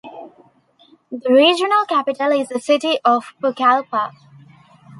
The 1.11 1.31
regional 1.31 1.85
capital 1.85 2.31
is 2.31 2.49
the 2.49 2.59
city 2.59 2.97
of 3.05 3.35
Pucallpa. 3.39 4.11